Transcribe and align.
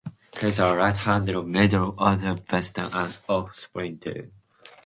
He 0.39 0.47
is 0.47 0.57
a 0.57 0.75
right-handed 0.75 1.39
middle 1.45 1.93
order 1.95 2.33
batsman 2.33 2.87
and 2.87 2.95
an 2.95 3.13
off-spinner. 3.29 4.31